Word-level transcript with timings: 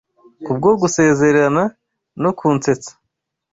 Kubwo 0.43 0.69
gusezerana 0.81 1.63
no 2.21 2.31
kunsetsa 2.37 2.91